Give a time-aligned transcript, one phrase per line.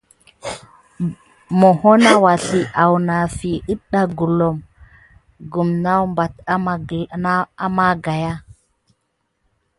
[1.59, 4.63] Moho na ɓelaki lwanafi natda gulome
[5.83, 6.39] nat kupate
[7.63, 8.33] à ma kigaya.